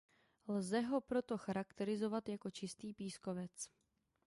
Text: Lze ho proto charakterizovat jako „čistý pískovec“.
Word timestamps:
Lze 0.47 0.79
ho 0.83 1.01
proto 1.01 1.37
charakterizovat 1.37 2.29
jako 2.29 2.51
„čistý 2.51 2.93
pískovec“. 2.93 3.69